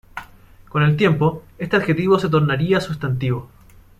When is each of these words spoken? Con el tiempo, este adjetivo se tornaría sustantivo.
Con 0.69 0.81
el 0.81 0.97
tiempo, 0.97 1.43
este 1.59 1.75
adjetivo 1.77 2.17
se 2.17 2.27
tornaría 2.27 2.81
sustantivo. 2.81 3.51